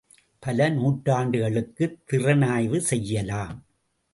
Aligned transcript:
பல 0.39 0.69
நூற்றாண்டுகளுக்குத் 0.69 1.97
திறனாய்வு 2.05 2.81
செய்யலாம். 2.81 3.55